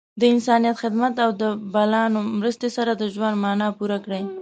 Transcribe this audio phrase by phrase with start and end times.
[0.19, 1.43] د انسانیت خدمت او د
[1.73, 4.23] بلانو مرستې سره د ژوند معنا پوره کړئ.